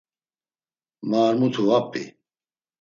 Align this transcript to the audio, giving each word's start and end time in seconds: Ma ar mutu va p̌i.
Ma 1.09 1.19
ar 1.27 1.35
mutu 1.39 1.61
va 1.67 1.77
p̌i. 1.91 2.03